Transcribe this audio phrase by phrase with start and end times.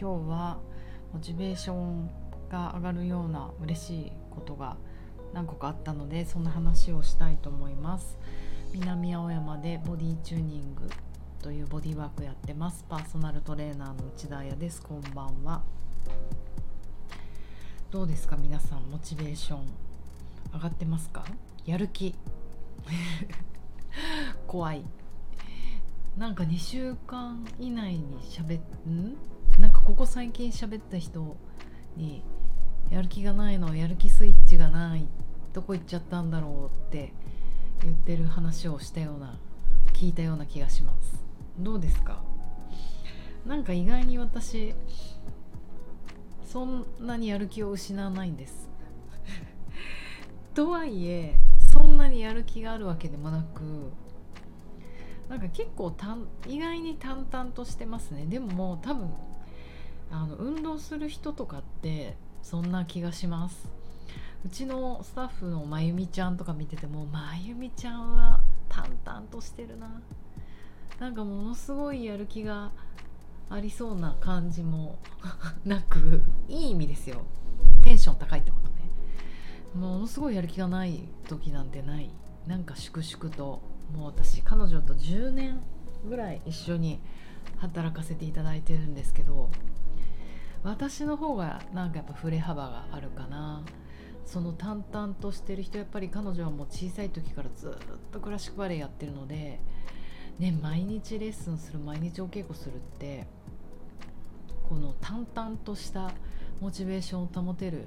[0.00, 0.58] 今日は
[1.12, 2.10] モチベーション
[2.48, 4.76] が上がるような嬉しいことが
[5.34, 8.16] 何個かあったのでそんな話をしたいと思います。
[8.72, 10.88] 南青山でボディチューニング
[11.42, 12.84] というボディワークやってます。
[12.88, 14.82] パーソナルトレーナーの内田彩です。
[14.82, 15.62] こんばんは。
[17.90, 18.36] どうですか？
[18.36, 19.66] 皆さんモチベーション
[20.54, 21.24] 上がってますか？
[21.66, 22.14] やる気？
[24.46, 24.84] 怖い。
[26.16, 28.60] なんか2週間以内にしゃべん？
[29.88, 31.34] ここ最近喋った人
[31.96, 32.22] に
[32.90, 35.08] やる気がないのやる気スイッチがない
[35.54, 37.14] どこ行っちゃったんだろうって
[37.82, 39.40] 言ってる話をしたような
[39.94, 41.24] 聞いたような気がします。
[41.58, 42.22] どうですか？
[43.46, 44.74] なんか意外に私
[46.44, 48.68] そんなにやる気を失わないんです。
[50.52, 51.40] とはいえ
[51.72, 53.90] そんなにやる気があるわけでもなく
[55.30, 55.94] なんか結構
[56.46, 58.26] 意外に淡々としてますね。
[58.26, 59.08] でももう多分
[60.10, 63.68] あの運動する人とかってそんな気がします。
[64.44, 70.00] うちのスタッフのまゆみちゃんとか見ててもまゆみちゃんは淡々としてるな。
[70.98, 72.72] なんかものすごいやる気が
[73.50, 74.98] ありそうな感じも
[75.64, 77.22] なくいい意味ですよ。
[77.82, 78.90] テンション高いってことね。
[79.74, 82.10] ものすごいやる気がない時なんてない。
[82.46, 83.60] なんか粛々と。
[83.92, 85.60] もう私彼女と10年
[86.06, 87.00] ぐらい一緒に
[87.56, 89.50] 働かせていただいてるんですけど
[90.62, 93.62] 私の方がなんかやっぱ振れ幅があるかな。
[94.28, 97.72] その淡々としてる人やっぱり彼女はもう小さい時からずっ
[98.12, 99.58] とクラシックバレエやってるので、
[100.38, 103.26] ね、毎日レッスンする毎日お稽古するって
[104.68, 106.12] この淡々とした
[106.60, 107.86] モチベーションを保てる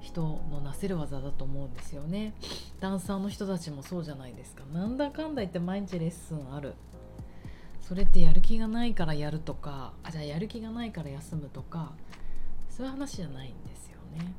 [0.00, 2.32] 人のなせる技だと思うんですよね。
[2.80, 4.64] ダンサーの人たちもそうじゃないですか。
[4.72, 6.74] なんだかんだ言って毎日レッスンある。
[7.86, 11.92] それってやる気がないからやるとかあじゃあやる気がないから休むとか
[12.70, 14.32] そういう話じゃないんですよね。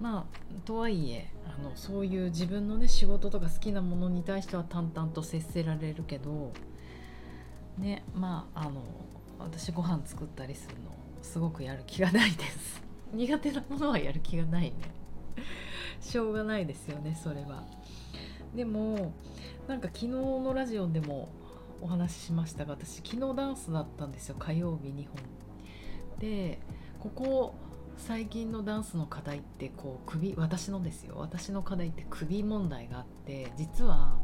[0.00, 6.52] まあとはいえあのそういう自分のね仕事とか好きなものに対しては淡々と接せられるけど
[7.76, 8.82] ねまああの
[9.38, 12.82] 私ご飯作ったりするのすごくやる気がないです。
[13.12, 14.74] 苦手なものはやる気がないね。
[16.00, 17.62] しょうがないですよねそれは。
[18.56, 19.12] でも
[19.68, 21.28] なんか昨日のラジオでも
[21.82, 25.16] お話ししましたが私昨日ダンスだったんですよ火曜日2本。
[26.18, 26.60] で
[27.00, 27.54] ここ
[27.96, 31.16] 最近のダンスの課題ってこう首私のですよ。
[31.18, 34.18] 私の課題って首問題があって実は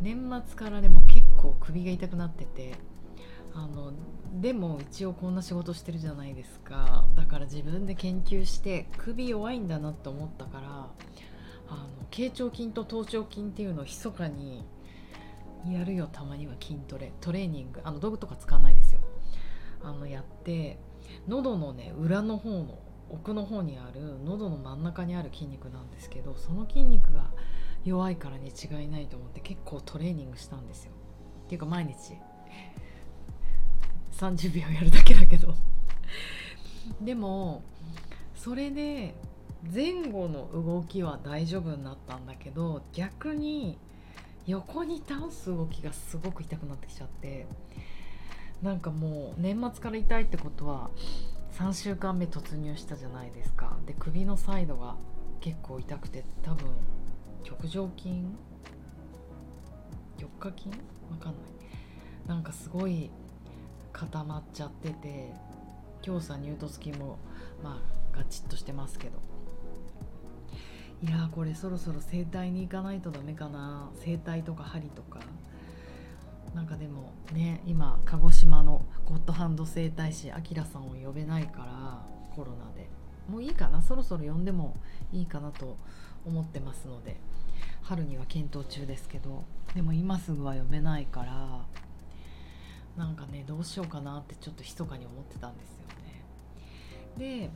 [0.00, 2.74] 年末からでも結構首が痛くなってて
[3.54, 3.92] あの
[4.40, 7.06] でも一応こんな仕事してるじゃないですか。
[7.14, 10.68] だから自分で研究して首弱いんだなって思ったから
[11.68, 14.64] あの頸腸筋と頭頂筋っていうのを密かに
[15.72, 19.00] やるよたまには筋トレトレーニングあの道具とか使わないですよ。
[19.82, 20.78] あのやって
[21.28, 22.78] 喉のね裏の方の
[23.08, 27.30] 奥の方にある喉の真ん中にある筋肉なんですけどその筋肉が
[27.84, 30.92] 弱いからに違いないと思って結構トレーニングしたんですよ。
[31.46, 32.16] っていうか毎日。
[34.12, 35.54] 30秒やるだけだけど。
[37.00, 37.62] でも
[38.34, 39.14] それで
[39.72, 43.78] 前後の動きは大丈夫になったんだけど逆に
[44.46, 47.46] 横に倒す動きがすごく痛くなってきちゃって
[48.62, 50.90] なんかもう年末から痛いってことは
[51.58, 53.76] 3週間目突入したじゃないですか。
[53.86, 54.96] で首のサイドが
[55.40, 56.68] 結構痛くて多分
[57.42, 58.08] 極上筋
[60.18, 60.70] 4日筋？
[61.10, 61.42] わかんない。
[62.26, 63.10] なんかすごい
[63.92, 65.32] 固まっちゃってて
[66.02, 67.18] 強さ乳突筋も
[67.62, 69.35] まあガチッとしてますけど。
[71.02, 73.90] いやこれそろそろ整体に行かないとダメかな。
[73.94, 75.20] 整体とか針とか。
[76.54, 82.88] なんかでもね今鹿児島のゴッドハンド整体師あきらさんを呼べないからコロナで。
[83.28, 83.82] もういいかな。
[83.82, 84.76] そろそろ呼んでも
[85.12, 85.76] いいかなと
[86.24, 87.16] 思ってますので。
[87.82, 89.44] 春には検討中ですけど。
[89.74, 91.66] でも今すぐは呼べないから
[92.96, 96.24] なんかねどうしようかなってちょっと密かに思ってたんですよね。
[97.18, 97.50] で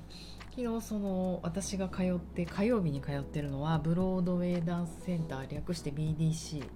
[0.56, 6.68] 昨日その私が通って火曜日に通ってるのはブロードウェイダンスセンター略して BDC っ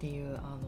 [0.00, 0.58] ていうあの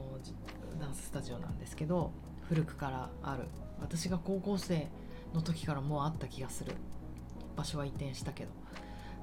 [0.80, 2.12] ダンススタジオなんですけど
[2.48, 3.44] 古くからある。
[3.80, 4.88] 私が高校生
[5.34, 6.74] の時からもうあった気がする。
[7.56, 8.50] 場所は移転したけど。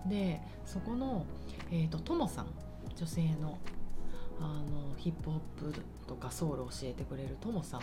[0.05, 1.25] でそこの、
[1.71, 2.47] えーと、ともさん
[2.95, 3.57] 女性の
[4.39, 7.81] あのヒップホップとかソウルを教えてくれるともさん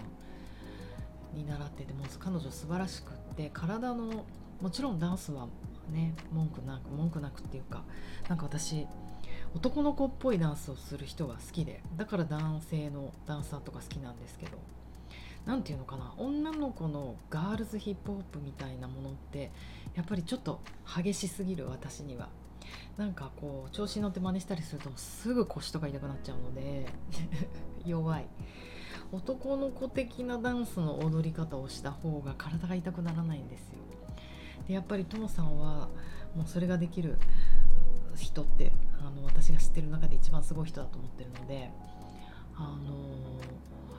[1.37, 4.25] に習っててもう彼女素晴らしくって体の
[4.61, 5.49] もちろんダンスは
[5.91, 7.85] ね文句なく文句なくっていうか
[8.29, 8.87] なんか私
[9.55, 14.53] 男の子っぽいダンスをする人が好きでだから男性のダンサーとか好きなんですけど
[15.47, 19.51] 何て言うのかな女の子のガールズヒップホップみたいなものって
[19.95, 20.61] やっぱりちょっと
[20.97, 22.29] 激しすぎる私には。
[22.97, 26.87] なんかこう調子に乗って真似したりするとすぐ腰とか痛くなっちゃうので
[27.85, 28.27] 弱い
[29.13, 33.79] 男の子的なダンスの踊り方をした方が体が痛くならないんですよ
[34.69, 35.89] でやっぱりともさんは
[36.35, 37.19] もうそれができる
[38.17, 41.71] 人ってあの私が知ってる中で一番すごい人だと思ってるので
[42.57, 43.41] あの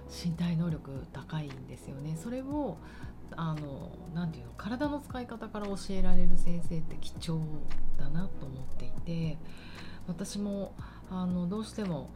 [0.09, 2.15] 身体能力高いんですよね。
[2.15, 2.77] それを
[3.35, 7.41] あのなていうの体の使い方から教えられる先生って貴重
[7.97, 9.37] だなと思っていて
[10.07, 10.75] 私も
[11.09, 12.09] あのどうしても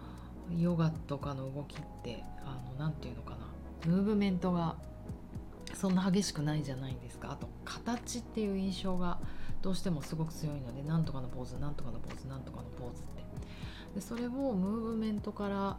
[0.58, 2.24] ヨガとかの動きって
[2.78, 3.38] 何て言うのかな
[3.86, 4.76] ムーブメントが
[5.80, 7.32] そんな激しくないじゃないですか。
[7.32, 9.18] あと形っていう印象が
[9.62, 13.24] どうしてもすごく強いのでなんとかのポーズなんとかのポーズなんとかのポーズって。
[13.96, 15.78] でそれをムーブメントから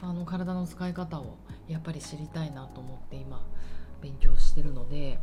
[0.00, 1.36] あの体の使い方を
[1.68, 3.46] やっぱり知りたいなと思って今
[4.00, 5.18] 勉強してるので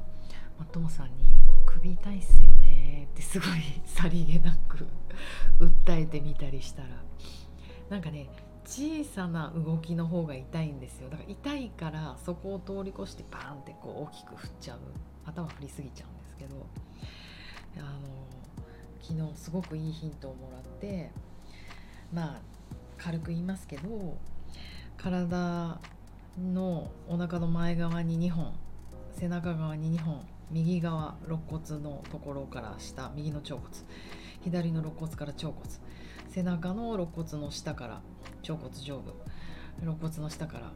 [0.60, 1.24] まともさんに
[1.66, 3.50] 「首痛いっすよね」ってすごい
[3.86, 4.88] さりげなく
[5.60, 6.90] 訴えてみたりしたら
[7.90, 8.30] なんかね
[8.70, 11.10] 小さな動きの方が痛いんですよ。
[11.10, 14.80] だから痛いからそこを通り越してバーンってこう大きく振っちゃう。
[15.26, 16.66] 頭振りすぎちゃうんですけど。
[17.78, 18.30] あの
[19.02, 21.12] 昨日すごくいいヒントをもらって
[22.14, 22.42] まあ
[22.98, 24.18] 軽く言いますけど
[24.98, 25.80] 体
[26.38, 28.54] のお腹の前側に2本
[29.18, 33.68] 背中側に2本右側肋骨のところから下右の腸骨
[34.44, 35.58] 左の肋骨から腸骨
[36.30, 38.02] 背中の肋骨の下から
[38.42, 39.14] 腸骨上部。
[39.82, 40.72] 肋骨の下から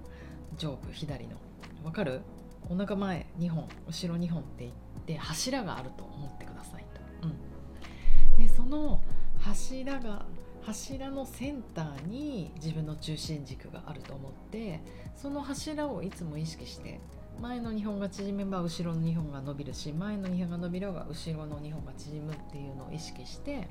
[0.57, 1.38] 上部左の。
[1.83, 2.21] わかる？
[2.69, 4.71] お腹前2本後ろ2本って言っ
[5.06, 9.01] て柱があると思ってくださいと、うん、でその
[9.39, 10.25] 柱が
[10.62, 14.81] 柱のセンターに自分の中心軸があると思って
[15.16, 17.01] その柱をいつも意識して
[17.42, 23.68] 前の2本が縮めば後ろの2本が伸びるし前の2本が伸びれば後ろの2本が縮むっていうのを意識して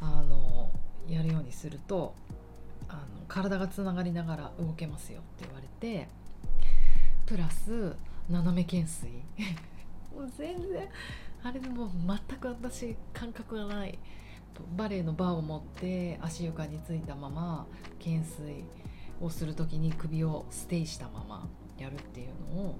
[0.00, 0.70] あの
[1.08, 2.14] やるようにすると
[2.88, 6.08] あの体がつながりながら動けますよって言われて
[7.26, 7.96] プラス
[8.28, 9.24] 斜め懸垂。
[10.14, 10.88] もう全然
[11.42, 13.98] あれでも全く私感覚がない
[14.76, 17.66] バレエのバーを持って足床についたまま
[17.98, 18.64] 懸垂
[19.20, 21.48] をする時に首をステイしたまま
[21.78, 22.78] やるっていうのを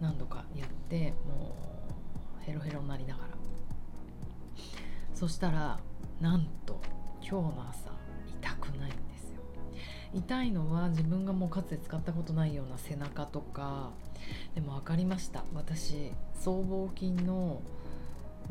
[0.00, 1.54] 何度かやっても
[2.40, 3.34] うヘロヘロになりながら。
[5.14, 5.78] そしたら
[6.20, 6.80] なんと
[7.20, 7.93] 今日の朝
[10.14, 13.90] 痛いのは自分がもうかつて使ったことないような背中とか。
[14.54, 15.44] でも分かりました。
[15.54, 17.60] 私僧帽筋の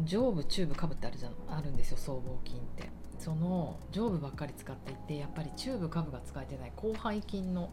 [0.03, 1.33] 上部チューブかぶってあるじゃん。
[1.49, 2.89] あるんですよ僧帽筋って。
[3.17, 6.73] その上部ばっかり使っていてやっぱりチューブ下部が使えてない。
[6.79, 7.71] 広背筋の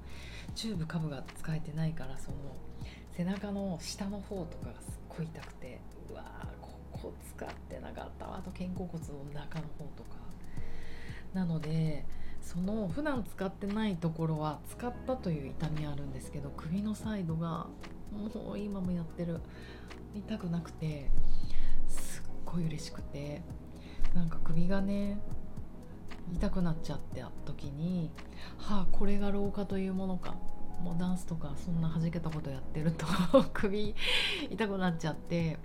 [0.54, 2.36] チューブ下部が使えてないからその
[3.16, 5.80] 背中の下の方とかがすっごい痛くて。
[6.10, 8.38] うわーここ使ってなかったわ。
[8.38, 10.16] あと肩甲骨の中の方とか。
[11.34, 12.04] なので
[12.40, 17.66] その普段使ってないところは使ったという痛みあるんですけど首のサイドが
[18.12, 19.40] もう今もやってる。
[20.14, 21.10] 痛くなくて
[21.88, 23.42] すっごい嬉しくて
[24.14, 25.18] なんか首がね
[26.32, 28.10] 痛くなっちゃった時に
[28.56, 30.34] はあこれが老化というものか
[30.82, 33.06] もうダンスとかそんな弾けたことやってると
[33.52, 33.94] 首
[34.50, 35.58] 痛くなっちゃって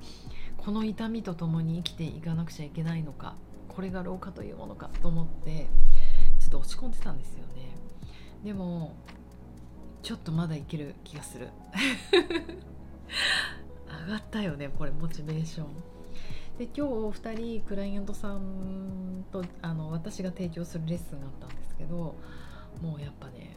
[0.58, 3.36] この痛みとともに生きていかなくちゃいけないのか
[3.70, 5.67] これが老化というものかと思って
[6.46, 7.75] ちょっと落ち込んでたんですよね。
[8.44, 8.96] でも
[10.04, 11.50] ちょっとまだいける気がする。
[14.06, 15.68] 上がったよねこれモチベーション。
[16.60, 22.16] で今日2人クライアントさんとあの私が提供するレッスンがあったんですけど
[22.82, 23.56] もうやっぱね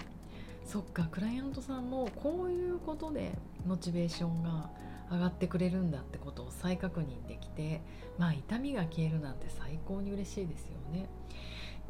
[0.65, 4.71] そっかクライアントさんもこういうことでモチベーションが
[5.13, 7.83] 上がってくれるんだってことを再確認できて
[8.19, 11.09] まあ痛みが消えるなんて最高に嬉しいですよね。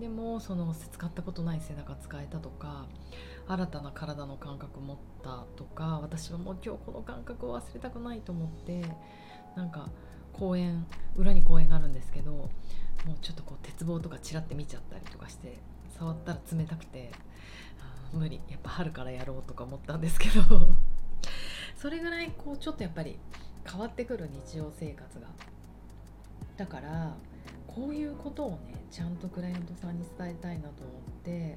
[0.00, 2.86] でもその使ったことない背中使えたとか
[3.48, 8.82] 新たな体の感覚持ったとか私はもう今日この感覚を忘れたくないと思って
[9.56, 9.88] なんか
[10.32, 10.86] 公園
[11.16, 12.48] 裏に公園があるんですけども
[13.14, 15.58] うちょっとこう鉄棒とかちらって見ちゃったりとかして
[15.98, 17.10] 触ったら冷たくて
[18.12, 20.42] 無理やっぱ春からやろうとか思ったんですけど。
[21.76, 23.18] それぐらいこうちょっとやっぱり
[23.64, 25.28] 変わってくる日常生活が。
[26.56, 27.14] だから
[27.78, 31.56] こういうことをねちゃんとクライアントさんに伝えたいなと思って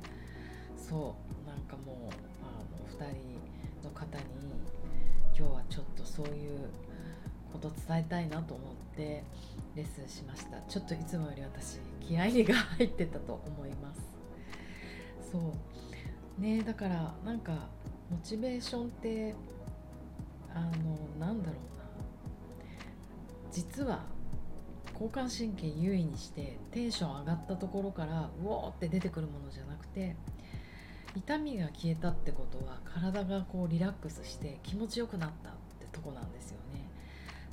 [0.78, 2.14] そうなんかもう
[2.44, 3.40] あの2人
[3.84, 4.24] の方に
[5.36, 6.70] 今日はちょっとそういう
[7.52, 9.24] こと伝えたいなと思って
[9.76, 10.62] レッスンしました。
[10.70, 14.02] ちょっといつもより私気合が入ってたと思います。
[15.32, 15.40] そ
[16.38, 16.42] う。
[16.42, 17.68] ねだからなんか
[18.12, 19.34] モチベーションって
[20.54, 21.84] あのなんだろうな。
[23.52, 24.04] 実は
[25.02, 30.16] 交感神経優位にしてテンション上がったところからうおーって出てくるものじゃなくて
[31.16, 36.88] 痛みが消えたってことは体がこうリラックスして気持ちよくなったってとこなんですよね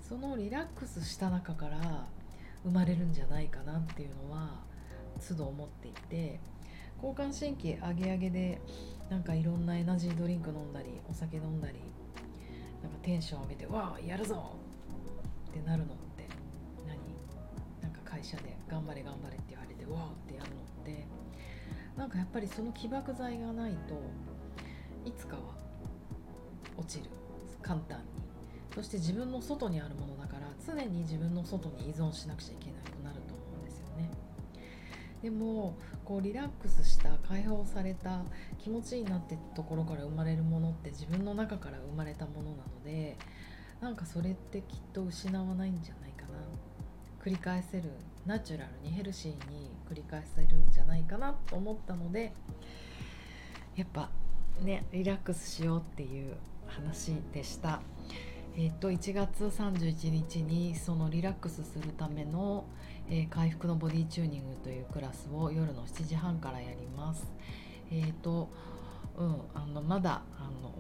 [0.06, 2.06] そのリラックスした中から
[2.64, 4.60] 生まれるんじゃないかなっていうのは
[5.26, 6.40] 都度思っていて
[7.02, 8.60] 交感神経上げ上げで
[9.08, 11.78] なんかいろんなエナジードリンク飲んだりお酒飲んだり
[12.82, 14.52] なんかテンション上げて「わあやるぞ!」
[15.48, 15.96] ってなるのっ
[18.28, 21.06] 社で「頑張れ頑張れ」って言われて「わあ!」ってやるのって
[21.96, 24.00] なんかやっぱりその起爆剤がないと
[25.04, 25.42] いつかは
[26.76, 27.10] 落ちる。
[27.62, 28.04] 簡単に。
[28.74, 34.10] そして自分の外にあるものだから常に自分の外に依存しなくちゃいけなくなると思うんですよね。
[35.22, 38.22] でもこうリラックスした解放された
[38.58, 43.16] 気持ちいいなってところから生まれるものって自分の中から生まれたものなので
[43.80, 46.38] なんかそれってきっと失わないんじゃないかな。
[47.20, 47.90] 繰り返せる
[48.28, 52.34] ナチュラルにヘルシーに繰り返せるんじゃないかなと思ったので
[53.74, 54.10] やっぱ
[54.60, 57.80] ねリラックスしようっていう話でした。
[58.54, 62.64] えー、と1月31日にそのリラックスするための、
[63.08, 67.32] えー、回復のボディチューニングというクラスを夜の7時半からやります。
[67.90, 68.50] えーと
[69.16, 70.74] うん、あのまだあの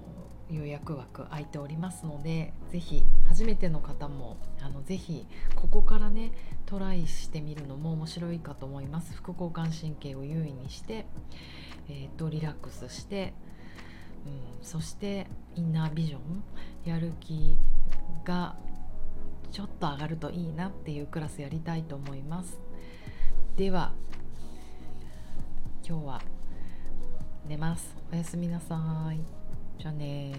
[0.50, 6.32] 予約枠空いておりますのでぜひ初めての方もあのぜひここからね
[6.66, 9.14] トライしてみるのも面白いかと思います。
[9.14, 11.06] 副交感神経を優位にして、
[11.88, 13.32] えーと、リラックスして、
[14.26, 16.42] うん、そしてインナービジョン
[16.84, 17.56] やる気
[18.24, 18.56] が
[19.50, 22.58] ちょっと上がるといいなっていうクラスやりたいと思います。
[23.56, 23.92] では
[25.86, 26.22] 今日は
[27.46, 27.96] 寝ます。
[28.12, 29.37] おやすみなさい。
[29.78, 30.32] 전에.